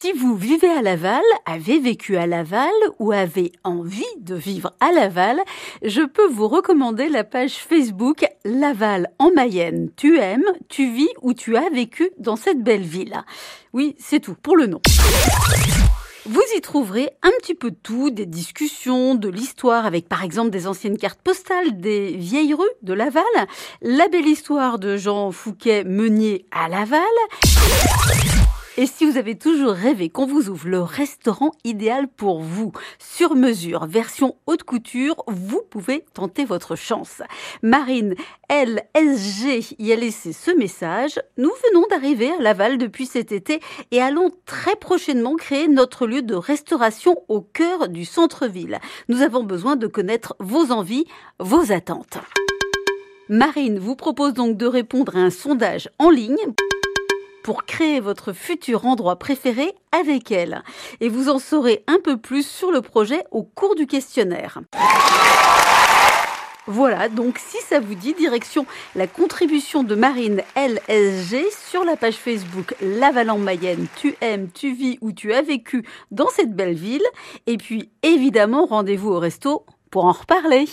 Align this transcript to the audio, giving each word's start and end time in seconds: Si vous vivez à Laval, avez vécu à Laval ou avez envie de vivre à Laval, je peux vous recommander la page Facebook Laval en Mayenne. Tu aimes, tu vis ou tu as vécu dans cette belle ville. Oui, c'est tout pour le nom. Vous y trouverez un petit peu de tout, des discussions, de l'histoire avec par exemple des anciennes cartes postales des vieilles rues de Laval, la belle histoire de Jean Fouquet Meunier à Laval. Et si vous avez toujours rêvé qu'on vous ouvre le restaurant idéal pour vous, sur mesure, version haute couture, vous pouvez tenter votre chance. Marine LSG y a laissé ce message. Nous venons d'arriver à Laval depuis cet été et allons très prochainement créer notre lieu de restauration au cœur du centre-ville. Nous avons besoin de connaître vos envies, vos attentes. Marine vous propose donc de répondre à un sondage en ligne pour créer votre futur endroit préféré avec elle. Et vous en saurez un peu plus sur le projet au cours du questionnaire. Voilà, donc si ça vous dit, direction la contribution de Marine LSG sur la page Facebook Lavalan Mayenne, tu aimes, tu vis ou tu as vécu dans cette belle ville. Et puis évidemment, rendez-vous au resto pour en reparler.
Si 0.00 0.12
vous 0.12 0.36
vivez 0.36 0.70
à 0.70 0.80
Laval, 0.80 1.24
avez 1.44 1.80
vécu 1.80 2.16
à 2.16 2.28
Laval 2.28 2.70
ou 3.00 3.10
avez 3.10 3.50
envie 3.64 4.04
de 4.20 4.36
vivre 4.36 4.72
à 4.78 4.92
Laval, 4.92 5.40
je 5.82 6.02
peux 6.02 6.28
vous 6.28 6.46
recommander 6.46 7.08
la 7.08 7.24
page 7.24 7.54
Facebook 7.54 8.24
Laval 8.44 9.10
en 9.18 9.32
Mayenne. 9.32 9.90
Tu 9.96 10.20
aimes, 10.20 10.44
tu 10.68 10.88
vis 10.92 11.08
ou 11.20 11.34
tu 11.34 11.56
as 11.56 11.68
vécu 11.70 12.10
dans 12.16 12.36
cette 12.36 12.62
belle 12.62 12.82
ville. 12.82 13.24
Oui, 13.72 13.96
c'est 13.98 14.20
tout 14.20 14.36
pour 14.40 14.56
le 14.56 14.68
nom. 14.68 14.80
Vous 16.26 16.44
y 16.56 16.60
trouverez 16.60 17.10
un 17.24 17.32
petit 17.40 17.56
peu 17.56 17.72
de 17.72 17.78
tout, 17.82 18.10
des 18.10 18.26
discussions, 18.26 19.16
de 19.16 19.28
l'histoire 19.28 19.84
avec 19.84 20.08
par 20.08 20.22
exemple 20.22 20.50
des 20.50 20.68
anciennes 20.68 20.98
cartes 20.98 21.20
postales 21.24 21.80
des 21.80 22.12
vieilles 22.12 22.54
rues 22.54 22.66
de 22.82 22.92
Laval, 22.92 23.24
la 23.82 24.06
belle 24.06 24.28
histoire 24.28 24.78
de 24.78 24.96
Jean 24.96 25.32
Fouquet 25.32 25.82
Meunier 25.82 26.46
à 26.52 26.68
Laval. 26.68 27.00
Et 28.80 28.86
si 28.86 29.04
vous 29.04 29.18
avez 29.18 29.36
toujours 29.36 29.72
rêvé 29.72 30.08
qu'on 30.08 30.24
vous 30.24 30.48
ouvre 30.50 30.68
le 30.68 30.80
restaurant 30.80 31.50
idéal 31.64 32.06
pour 32.06 32.42
vous, 32.42 32.70
sur 33.00 33.34
mesure, 33.34 33.86
version 33.86 34.36
haute 34.46 34.62
couture, 34.62 35.16
vous 35.26 35.62
pouvez 35.68 36.04
tenter 36.14 36.44
votre 36.44 36.76
chance. 36.76 37.20
Marine 37.60 38.14
LSG 38.48 39.74
y 39.80 39.92
a 39.92 39.96
laissé 39.96 40.32
ce 40.32 40.52
message. 40.52 41.20
Nous 41.38 41.50
venons 41.66 41.88
d'arriver 41.90 42.30
à 42.30 42.40
Laval 42.40 42.78
depuis 42.78 43.06
cet 43.06 43.32
été 43.32 43.58
et 43.90 44.00
allons 44.00 44.30
très 44.46 44.76
prochainement 44.76 45.34
créer 45.34 45.66
notre 45.66 46.06
lieu 46.06 46.22
de 46.22 46.36
restauration 46.36 47.16
au 47.26 47.40
cœur 47.40 47.88
du 47.88 48.04
centre-ville. 48.04 48.78
Nous 49.08 49.22
avons 49.22 49.42
besoin 49.42 49.74
de 49.74 49.88
connaître 49.88 50.36
vos 50.38 50.70
envies, 50.70 51.06
vos 51.40 51.72
attentes. 51.72 52.18
Marine 53.28 53.80
vous 53.80 53.96
propose 53.96 54.34
donc 54.34 54.56
de 54.56 54.66
répondre 54.66 55.16
à 55.16 55.20
un 55.20 55.30
sondage 55.30 55.90
en 55.98 56.10
ligne 56.10 56.36
pour 57.48 57.64
créer 57.64 57.98
votre 57.98 58.34
futur 58.34 58.84
endroit 58.84 59.16
préféré 59.18 59.72
avec 59.90 60.30
elle. 60.30 60.62
Et 61.00 61.08
vous 61.08 61.30
en 61.30 61.38
saurez 61.38 61.82
un 61.86 61.96
peu 61.98 62.18
plus 62.18 62.46
sur 62.46 62.70
le 62.70 62.82
projet 62.82 63.24
au 63.30 63.42
cours 63.42 63.74
du 63.74 63.86
questionnaire. 63.86 64.60
Voilà, 66.66 67.08
donc 67.08 67.38
si 67.38 67.56
ça 67.66 67.80
vous 67.80 67.94
dit, 67.94 68.12
direction 68.12 68.66
la 68.94 69.06
contribution 69.06 69.82
de 69.82 69.94
Marine 69.94 70.42
LSG 70.56 71.46
sur 71.70 71.84
la 71.84 71.96
page 71.96 72.16
Facebook 72.16 72.74
Lavalan 72.82 73.38
Mayenne, 73.38 73.86
tu 73.96 74.14
aimes, 74.20 74.50
tu 74.52 74.74
vis 74.74 74.98
ou 75.00 75.12
tu 75.12 75.32
as 75.32 75.40
vécu 75.40 75.88
dans 76.10 76.28
cette 76.28 76.54
belle 76.54 76.74
ville. 76.74 77.06
Et 77.46 77.56
puis 77.56 77.88
évidemment, 78.02 78.66
rendez-vous 78.66 79.08
au 79.08 79.18
resto 79.18 79.64
pour 79.90 80.04
en 80.04 80.12
reparler. 80.12 80.68